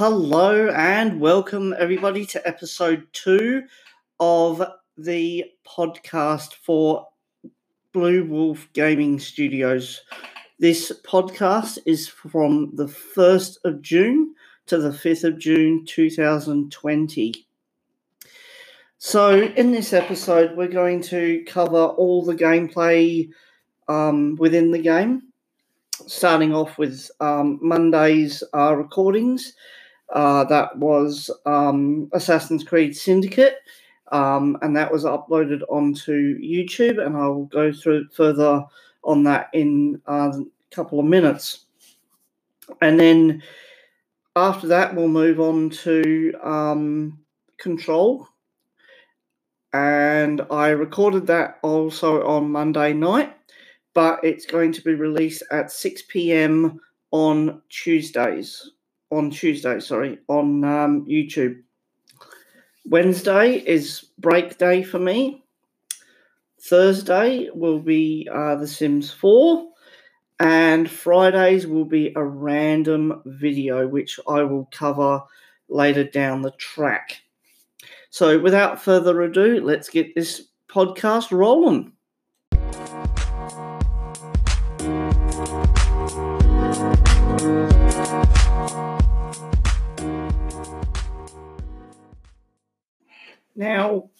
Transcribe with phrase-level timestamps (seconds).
[0.00, 3.64] Hello and welcome everybody to episode two
[4.18, 7.06] of the podcast for
[7.92, 10.00] Blue Wolf Gaming Studios.
[10.58, 14.34] This podcast is from the 1st of June
[14.68, 17.46] to the 5th of June 2020.
[18.96, 23.28] So, in this episode, we're going to cover all the gameplay
[23.86, 25.24] um, within the game,
[26.06, 29.52] starting off with um, Monday's uh, recordings
[30.12, 33.58] uh, that was um, Assassin's Creed Syndicate,
[34.10, 38.64] um, and that was uploaded onto YouTube, and I will go through further
[39.04, 41.66] on that in uh, a couple of minutes.
[42.80, 43.42] And then
[44.36, 47.18] after that, we'll move on to um,
[47.58, 48.26] Control.
[49.72, 53.36] And I recorded that also on Monday night,
[53.94, 56.80] but it's going to be released at 6 p.m.
[57.12, 58.72] on Tuesdays
[59.10, 61.62] on Tuesday, sorry, on um, YouTube.
[62.86, 65.44] Wednesday is break day for me.
[66.60, 69.66] Thursday will be uh, The Sims 4.
[70.40, 75.22] And Fridays will be a random video, which I will cover
[75.68, 77.20] later down the track.
[78.08, 81.92] So, without further ado, let's get this podcast rolling.
[93.56, 94.10] Now,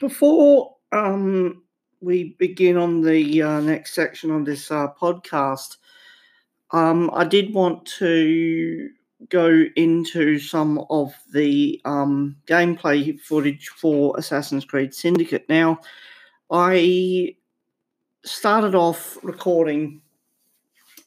[0.00, 1.62] before um,
[2.00, 5.76] we begin on the uh, next section of this uh, podcast,
[6.72, 8.90] um, I did want to
[9.28, 15.48] go into some of the um, gameplay footage for Assassin's Creed Syndicate.
[15.48, 15.80] Now,
[16.50, 17.36] I
[18.24, 20.00] started off recording,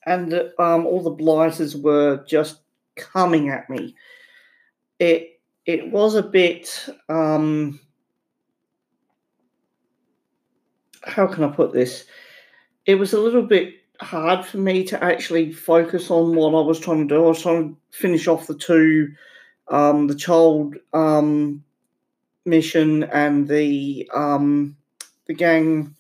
[0.06, 2.62] and um, all the blighters were just
[2.96, 3.96] coming at me.
[5.00, 5.39] It
[5.70, 7.80] it was a bit um,
[11.04, 12.06] how can I put this?
[12.88, 16.80] It was a little bit hard for me to actually focus on what I was
[16.80, 17.24] trying to do.
[17.24, 19.14] I was trying to finish off the two,
[19.68, 21.64] um, the child um,
[22.46, 24.76] mission and the um,
[25.28, 25.96] the gang,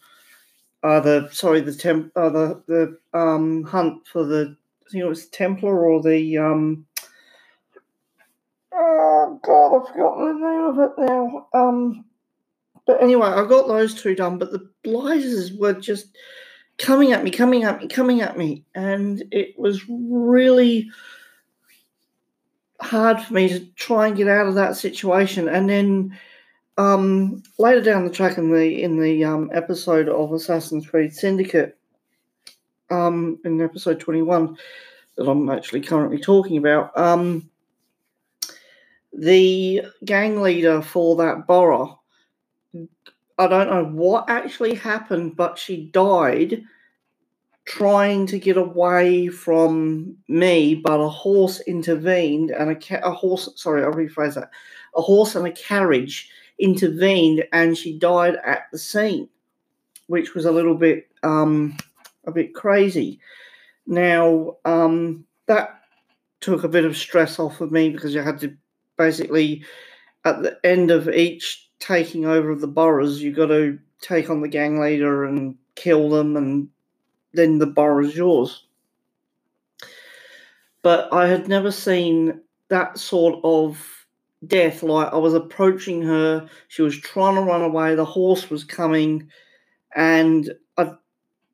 [0.81, 4.55] uh, the sorry, the temp, uh, the the um, hunt for the
[4.87, 6.87] I think it was Templar or the um,
[8.81, 11.47] Oh God, I've forgotten the name of it now.
[11.53, 12.05] Um,
[12.87, 14.37] but anyway, I got those two done.
[14.37, 16.15] But the blazers were just
[16.77, 20.89] coming at me, coming at me, coming at me, and it was really
[22.81, 25.49] hard for me to try and get out of that situation.
[25.49, 26.17] And then
[26.77, 31.77] um, later down the track in the in the um, episode of Assassin's Creed Syndicate,
[32.89, 34.57] um, in episode twenty one,
[35.17, 36.97] that I'm actually currently talking about.
[36.97, 37.49] Um,
[39.19, 41.99] the gang leader for that borough,
[43.37, 46.63] I don't know what actually happened, but she died
[47.65, 53.47] trying to get away from me, but a horse intervened and a, ca- a horse,
[53.55, 54.49] sorry, I'll rephrase that.
[54.95, 59.29] A horse and a carriage intervened and she died at the scene,
[60.07, 61.77] which was a little bit, um,
[62.25, 63.19] a bit crazy.
[63.85, 65.81] Now, um, that
[66.41, 68.55] took a bit of stress off of me because you had to
[68.99, 69.63] basically
[70.25, 74.41] at the end of each taking over of the boroughs, you've got to take on
[74.41, 76.67] the gang leader and kill them, and
[77.33, 78.65] then the borough's yours.
[80.81, 84.05] But I had never seen that sort of
[84.45, 84.83] death.
[84.83, 89.29] Like I was approaching her, she was trying to run away, the horse was coming,
[89.95, 90.91] and I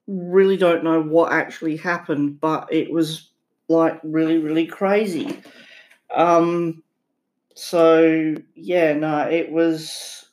[0.08, 3.30] really don't know what actually happened, but it was
[3.68, 5.42] like really, really crazy.
[6.14, 6.84] Um,
[7.56, 10.26] so yeah, no, it was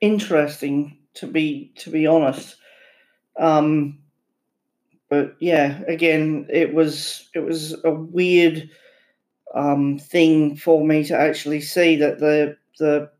[0.00, 2.56] interesting to be to be honest.
[3.38, 3.98] Um,
[5.08, 8.68] but yeah, again, it was it was a weird
[9.54, 13.10] um, thing for me to actually see that the the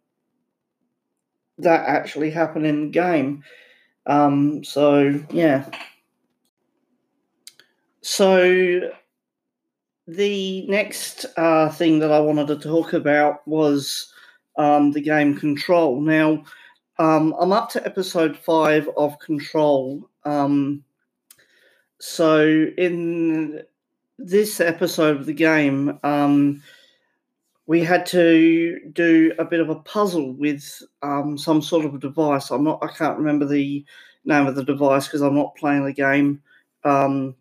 [1.58, 3.42] that actually happened in the game.
[4.04, 5.70] Um, so yeah.
[8.02, 8.90] So
[10.06, 14.12] the next uh, thing that I wanted to talk about was
[14.56, 16.00] um, the game Control.
[16.00, 16.44] Now,
[16.98, 20.08] um, I'm up to episode five of Control.
[20.24, 20.84] Um,
[21.98, 23.62] so, in
[24.18, 26.62] this episode of the game, um,
[27.66, 31.98] we had to do a bit of a puzzle with um, some sort of a
[31.98, 32.50] device.
[32.50, 33.84] I'm not, I can't remember the
[34.24, 36.42] name of the device because I'm not playing the game.
[36.84, 37.34] Um,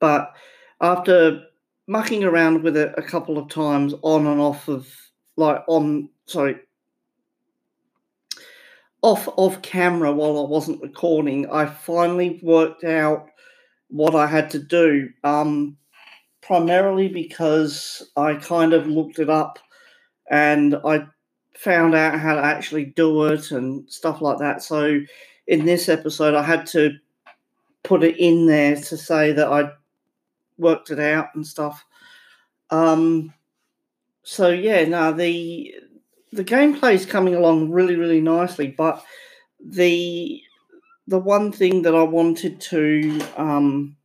[0.00, 0.32] but
[0.80, 1.42] after
[1.88, 4.86] mucking around with it a couple of times on and off of
[5.36, 6.56] like on sorry
[9.02, 13.28] off off camera while I wasn't recording, I finally worked out
[13.88, 15.10] what I had to do.
[15.24, 15.76] Um,
[16.48, 19.58] primarily because I kind of looked it up
[20.30, 21.06] and I
[21.54, 24.62] found out how to actually do it and stuff like that.
[24.62, 24.98] So
[25.46, 26.92] in this episode, I had to
[27.82, 29.70] put it in there to say that I
[30.58, 31.84] worked it out and stuff.
[32.70, 33.32] Um,
[34.22, 35.74] so yeah, no, the
[36.32, 39.02] the gameplay is coming along really, really nicely, but
[39.64, 40.42] the
[41.06, 43.96] the one thing that I wanted to um,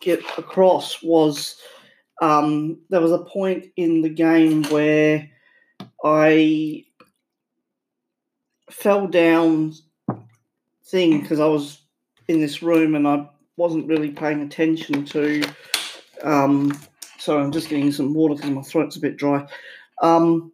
[0.00, 1.56] get across was
[2.20, 5.30] um, there was a point in the game where
[6.04, 6.84] I
[8.70, 9.72] fell down
[10.84, 11.80] thing because I was
[12.28, 15.42] in this room and I wasn't really paying attention to.
[16.22, 16.78] Um,
[17.18, 19.46] sorry, I'm just getting some water because my throat's a bit dry.
[20.00, 20.52] Um,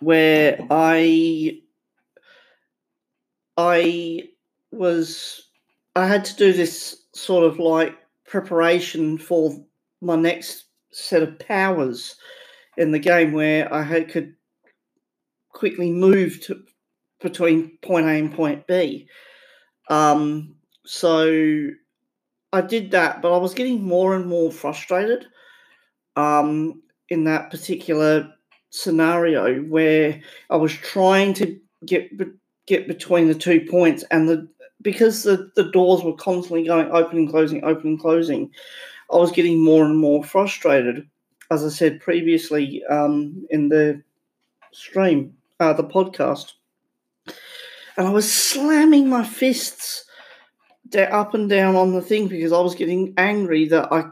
[0.00, 1.60] where I
[3.56, 4.28] I
[4.72, 5.48] was
[5.94, 7.96] I had to do this sort of like
[8.26, 9.56] preparation for
[10.02, 12.16] my next set of powers
[12.76, 14.34] in the game where I had could
[15.50, 16.62] quickly move to
[17.20, 19.08] between point A and point B.
[19.88, 20.55] Um,
[20.86, 21.70] so
[22.52, 25.26] I did that, but I was getting more and more frustrated
[26.14, 28.32] um, in that particular
[28.70, 32.10] scenario where I was trying to get
[32.66, 34.48] get between the two points, and the
[34.80, 38.50] because the, the doors were constantly going open and closing, open and closing,
[39.12, 41.08] I was getting more and more frustrated.
[41.50, 44.02] As I said previously um, in the
[44.72, 46.54] stream, uh, the podcast,
[47.96, 50.05] and I was slamming my fists
[50.94, 54.04] up and down on the thing because I was getting angry that I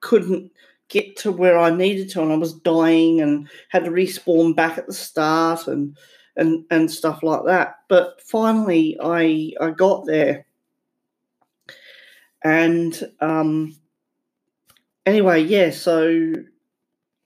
[0.00, 0.52] couldn't
[0.88, 4.78] get to where I needed to, and I was dying and had to respawn back
[4.78, 5.96] at the start and
[6.36, 7.76] and and stuff like that.
[7.88, 10.46] But finally, I I got there,
[12.42, 13.76] and um,
[15.04, 15.70] anyway, yeah.
[15.70, 16.32] So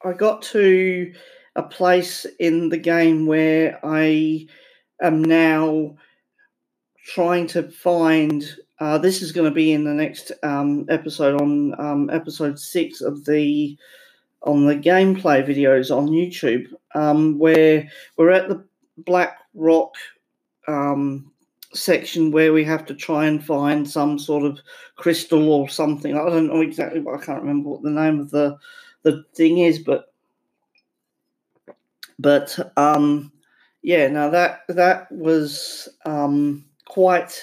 [0.04, 1.12] I got to
[1.54, 4.46] a place in the game where I
[5.00, 5.96] am now
[7.04, 8.44] trying to find.
[8.82, 13.00] Uh, this is going to be in the next um, episode on um, episode six
[13.00, 13.78] of the
[14.42, 18.64] on the gameplay videos on YouTube, um, where we're at the
[18.98, 19.94] Black Rock
[20.66, 21.30] um,
[21.72, 24.58] section where we have to try and find some sort of
[24.96, 26.16] crystal or something.
[26.16, 28.58] I don't know exactly, but I can't remember what the name of the
[29.04, 30.12] the thing is, but
[32.18, 33.30] but um,
[33.82, 37.40] yeah, now that that was um, quite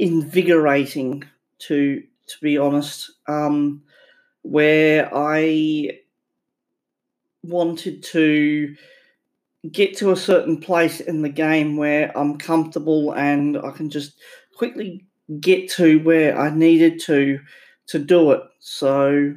[0.00, 1.24] invigorating
[1.60, 3.10] to to be honest.
[3.26, 3.82] Um,
[4.42, 5.98] where I
[7.42, 8.74] wanted to
[9.70, 14.14] get to a certain place in the game where I'm comfortable and I can just
[14.56, 15.06] quickly
[15.40, 17.40] get to where I needed to
[17.88, 18.42] to do it.
[18.60, 19.34] So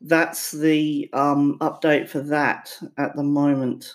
[0.00, 3.94] that's the um, update for that at the moment.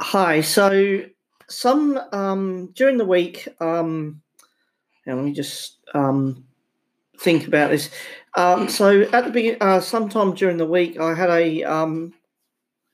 [0.00, 0.40] Hi.
[0.40, 1.04] So
[1.48, 3.48] some um, during the week.
[3.60, 4.22] Um,
[5.06, 6.44] let me just um,
[7.18, 7.90] think about this.
[8.36, 12.14] Um, so at the beginning, uh, sometime during the week, I had a um,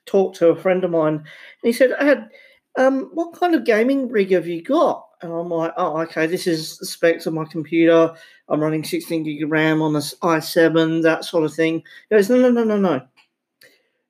[0.05, 1.25] talk to a friend of mine, and
[1.63, 2.29] he said, "Ed,
[2.77, 6.27] um, what kind of gaming rig have you got?" And I'm like, "Oh, okay.
[6.27, 8.13] This is the specs of my computer.
[8.49, 12.29] I'm running 16 gig of RAM on this i7, that sort of thing." He goes,
[12.29, 13.01] "No, no, no, no, no.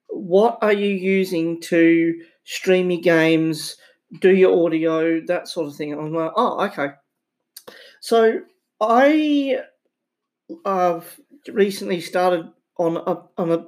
[0.10, 3.78] What are you using to stream your games,
[4.20, 6.90] do your audio, that sort of thing?" And I'm like, "Oh, okay."
[8.02, 8.42] So
[8.80, 9.60] I
[10.66, 13.66] have recently started on a on a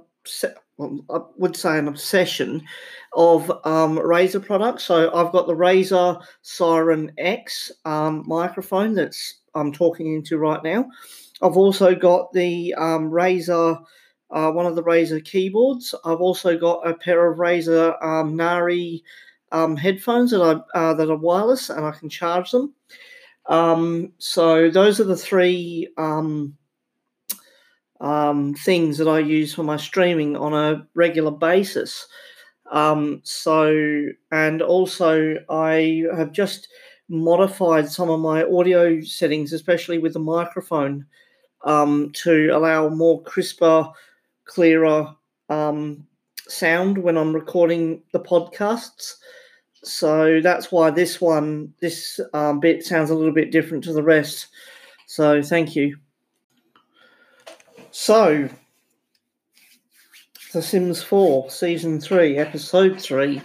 [0.78, 2.64] well, I would say an obsession
[3.14, 4.86] of um, Razer products.
[4.86, 10.88] So I've got the Razer Siren X um, microphone that's I'm talking into right now.
[11.44, 13.80] I've also got the um, Razer,
[14.32, 15.94] uh, one of the Razer keyboards.
[16.06, 19.04] I've also got a pair of Razer um, Nari
[19.52, 22.74] um, headphones that I uh, that are wireless and I can charge them.
[23.50, 26.58] Um, so those are the three um,
[28.00, 32.08] um, things that I use for my streaming on a regular basis.
[32.72, 36.68] Um, so, and also, I have just
[37.10, 41.06] modified some of my audio settings, especially with the microphone,
[41.66, 43.88] um, to allow more crisper,
[44.46, 45.16] clearer
[45.50, 46.08] um,
[46.48, 49.16] sound when I'm recording the podcasts.
[49.84, 54.04] So that's why this one, this um, bit sounds a little bit different to the
[54.04, 54.48] rest.
[55.08, 55.98] So thank you.
[57.92, 58.50] So,
[60.52, 63.40] The Sims 4, Season 3, Episode 3.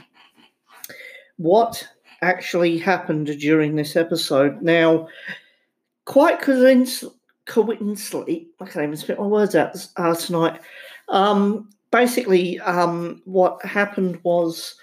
[1.37, 1.87] What
[2.23, 4.63] actually happened during this episode?
[4.63, 5.09] Now,
[6.07, 10.63] quite coincidentally, I can't even spit my words out uh, tonight.
[11.11, 14.77] Um, basically, um, what happened was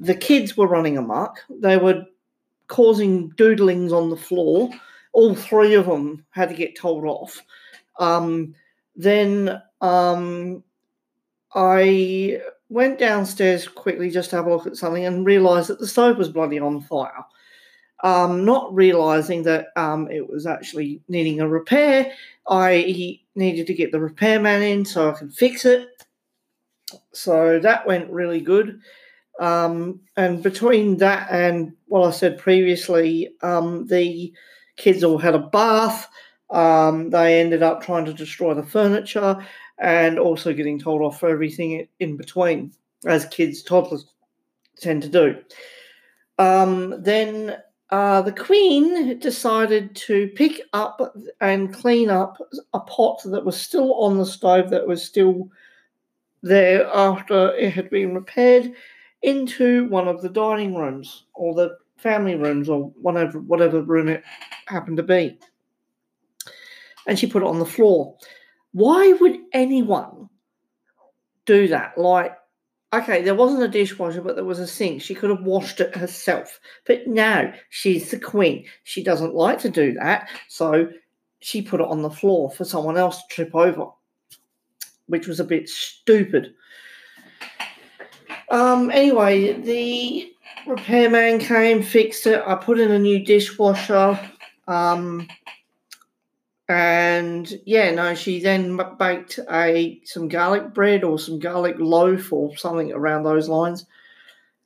[0.00, 1.38] the kids were running amok.
[1.50, 2.04] They were
[2.68, 4.70] causing doodlings on the floor.
[5.12, 7.42] All three of them had to get told off.
[7.98, 8.54] Um,
[8.96, 10.64] then um,
[11.54, 15.86] I went downstairs quickly just to have a look at something and realised that the
[15.86, 17.24] stove was bloody on fire.
[18.02, 22.12] Um, not realising that um, it was actually needing a repair,
[22.48, 25.88] I needed to get the repairman in so I could fix it.
[27.12, 28.80] So that went really good.
[29.40, 34.32] Um, and between that and what I said previously, um, the
[34.76, 36.08] kids all had a bath.
[36.50, 39.44] Um, they ended up trying to destroy the furniture
[39.78, 42.72] and also getting told off for everything in between,
[43.06, 44.06] as kids, toddlers
[44.76, 45.36] tend to do.
[46.38, 47.56] Um, then
[47.90, 52.38] uh, the Queen decided to pick up and clean up
[52.72, 55.50] a pot that was still on the stove that was still
[56.42, 58.72] there after it had been repaired
[59.22, 64.22] into one of the dining rooms or the family rooms or whatever whatever room it
[64.66, 65.38] happened to be.
[67.06, 68.16] And she put it on the floor.
[68.72, 70.28] Why would anyone
[71.46, 71.98] do that?
[71.98, 72.36] Like,
[72.92, 75.02] okay, there wasn't a dishwasher, but there was a sink.
[75.02, 76.60] She could have washed it herself.
[76.86, 78.66] But no, she's the queen.
[78.84, 80.28] She doesn't like to do that.
[80.48, 80.88] So
[81.40, 83.86] she put it on the floor for someone else to trip over,
[85.06, 86.54] which was a bit stupid.
[88.52, 90.30] Um, anyway, the
[90.66, 92.42] repairman came, fixed it.
[92.46, 94.20] I put in a new dishwasher.
[94.68, 95.26] Um,
[96.68, 102.54] and yeah, no, she then baked a some garlic bread or some garlic loaf or
[102.56, 103.86] something around those lines.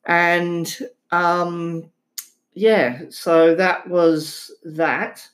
[0.05, 0.77] And
[1.13, 1.89] um,
[2.55, 5.27] yeah, so that was that.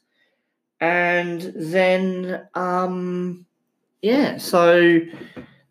[0.81, 3.47] And then um,
[4.03, 5.01] yeah, so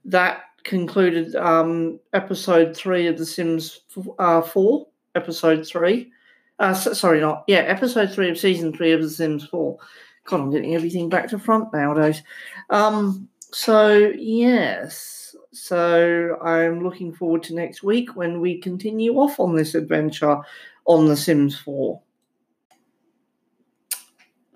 [0.06, 3.82] that concluded um, episode three of The Sims
[4.20, 6.12] uh, 4, episode three.
[6.60, 9.78] Uh, sorry, not, yeah, episode three of season three of The Sims 4.
[10.26, 12.22] God, I'm getting everything back to front nowadays.
[12.70, 19.56] Um, so, yes, so I'm looking forward to next week when we continue off on
[19.56, 20.38] this adventure
[20.86, 22.00] on The Sims 4.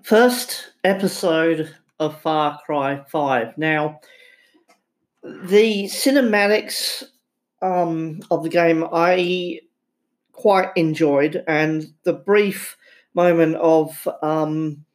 [0.04, 3.58] First episode of Far Cry 5.
[3.58, 4.00] Now,
[5.26, 7.04] the cinematics
[7.62, 9.62] um, of the game I
[10.32, 12.78] quite enjoyed, and the brief
[13.14, 14.86] moment of um,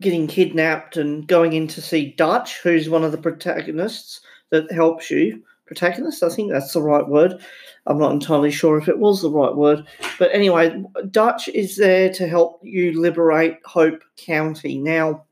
[0.00, 4.20] getting kidnapped and going in to see Dutch, who's one of the protagonists
[4.50, 5.42] that helps you.
[5.66, 7.42] Protagonist, I think that's the right word.
[7.86, 9.86] I'm not entirely sure if it was the right word.
[10.18, 14.78] But anyway, Dutch is there to help you liberate Hope County.
[14.78, 15.24] Now,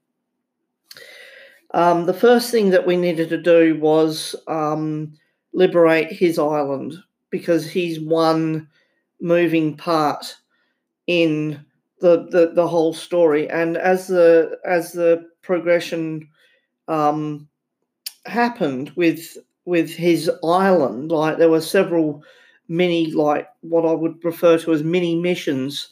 [1.72, 5.14] um, the first thing that we needed to do was um,
[5.52, 6.94] liberate his island
[7.30, 8.68] because he's one
[9.20, 10.36] moving part
[11.06, 11.64] in
[12.00, 13.48] the, the, the whole story.
[13.48, 16.28] And as the as the progression
[16.88, 17.48] um,
[18.26, 22.22] happened with with his island, like there were several
[22.68, 25.88] mini like what I would refer to as mini missions.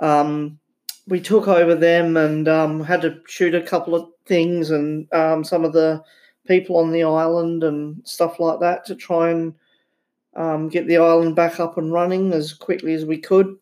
[0.00, 0.58] Um,
[1.06, 5.44] we took over them and um, had to shoot a couple of things and um,
[5.44, 6.02] some of the
[6.46, 9.54] people on the island and stuff like that to try and
[10.36, 13.56] um, get the island back up and running as quickly as we could.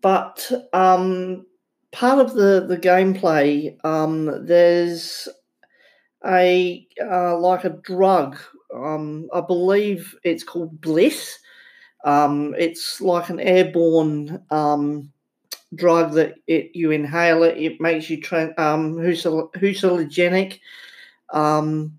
[0.00, 1.46] But um,
[1.92, 5.28] part of the the gameplay, um, there's
[6.26, 8.36] a uh, like a drug.
[8.74, 11.38] Um, I believe it's called Bliss.
[12.04, 14.42] Um, it's like an airborne
[15.74, 20.60] drug that it you inhale it, it makes you tra- um, hallucinogenic,
[21.32, 21.98] um,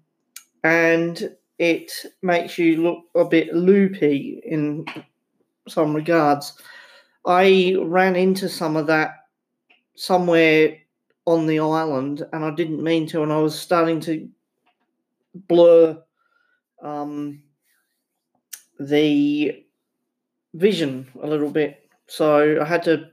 [0.63, 1.91] and it
[2.21, 4.85] makes you look a bit loopy in
[5.67, 6.53] some regards.
[7.25, 9.25] I ran into some of that
[9.95, 10.77] somewhere
[11.25, 14.29] on the island, and I didn't mean to, and I was starting to
[15.47, 16.01] blur
[16.81, 17.41] um,
[18.79, 19.63] the
[20.53, 21.89] vision a little bit.
[22.07, 23.09] So I had to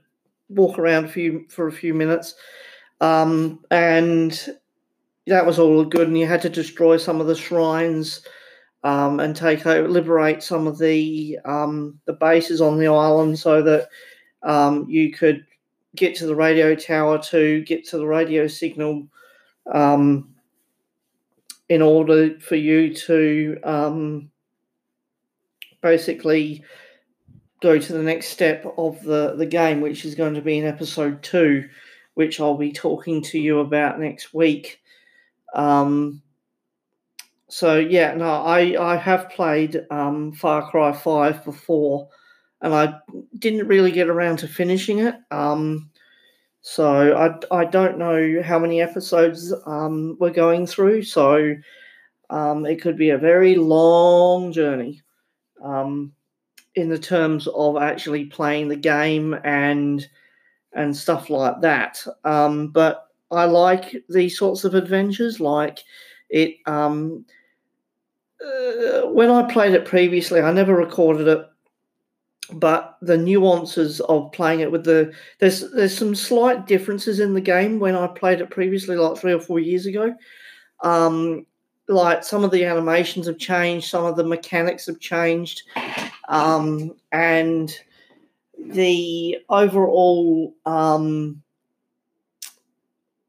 [0.49, 2.35] walk around a few for a few minutes,
[3.01, 4.47] um, and
[5.27, 6.07] that was all good.
[6.07, 8.21] And you had to destroy some of the shrines
[8.83, 13.61] um, and take over, liberate some of the um, the bases on the island, so
[13.61, 13.89] that
[14.43, 15.45] um, you could
[15.95, 19.07] get to the radio tower to get to the radio signal
[19.71, 20.33] um,
[21.69, 24.29] in order for you to um,
[25.81, 26.63] basically
[27.63, 30.65] go to the next step of the, the game, which is going to be in
[30.65, 31.67] episode two,
[32.13, 34.81] which I'll be talking to you about next week.
[35.55, 36.21] Um,
[37.47, 42.09] so yeah, no, I I have played um, Far Cry Five before,
[42.61, 42.95] and I
[43.39, 45.15] didn't really get around to finishing it.
[45.31, 45.89] Um,
[46.61, 51.03] so I I don't know how many episodes um, we're going through.
[51.03, 51.55] So
[52.29, 55.01] um, it could be a very long journey.
[55.63, 56.13] Um,
[56.75, 60.07] in the terms of actually playing the game and
[60.73, 62.03] and stuff like that.
[62.23, 65.39] Um, but I like these sorts of adventures.
[65.39, 65.79] Like
[66.29, 67.25] it, um,
[68.43, 71.45] uh, when I played it previously, I never recorded it,
[72.53, 77.41] but the nuances of playing it with the there's there's some slight differences in the
[77.41, 80.13] game when I played it previously, like three or four years ago.
[80.83, 81.45] Um,
[81.87, 85.63] like some of the animations have changed, some of the mechanics have changed,
[86.27, 87.75] um, and
[88.57, 91.43] the overall um,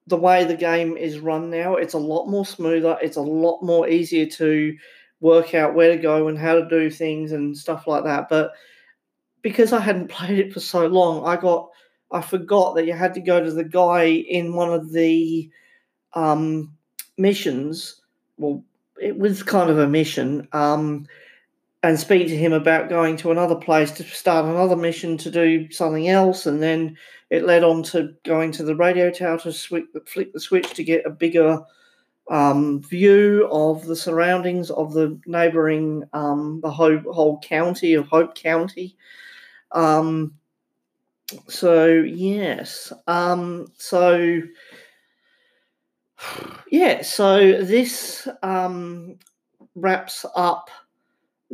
[0.07, 2.99] the way the game is run now, it's a lot more smoother.
[3.01, 4.77] It's a lot more easier to
[5.21, 8.29] work out where to go and how to do things and stuff like that.
[8.29, 8.53] But
[9.41, 11.71] because I hadn't played it for so long, I got
[12.11, 15.51] I forgot that you had to go to the guy in one of the
[16.13, 16.73] um,
[17.17, 18.01] missions.
[18.37, 18.63] Well,
[19.01, 20.47] it was kind of a mission.
[20.53, 21.07] Um,
[21.85, 25.71] and speak to him about going to another place to start another mission to do
[25.71, 26.97] something else, and then
[27.29, 29.93] it led on to going to the radio tower to flick
[30.33, 31.61] the switch to get a bigger
[32.31, 38.35] um, view of the surroundings of the neighbouring um, the whole, whole county of Hope
[38.35, 38.97] County.
[39.73, 40.33] Um,
[41.49, 44.41] so yes, um, so
[46.71, 49.19] yeah, so this um,
[49.75, 50.71] wraps up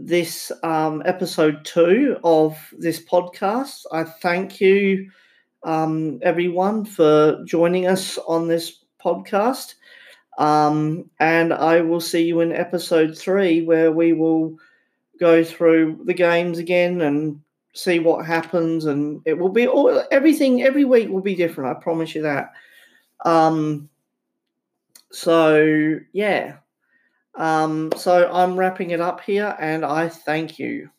[0.07, 3.85] this um, episode two of this podcast.
[3.93, 5.11] I thank you,
[5.63, 9.75] um, everyone, for joining us on this podcast.
[10.39, 14.57] Um, and I will see you in episode three, where we will
[15.19, 17.41] go through the games again and
[17.75, 18.87] see what happens.
[18.87, 21.77] And it will be all everything every week will be different.
[21.77, 22.53] I promise you that.
[23.25, 23.91] Um,
[25.13, 26.57] so yeah.
[27.37, 30.91] Um, so I'm wrapping it up here and I thank you.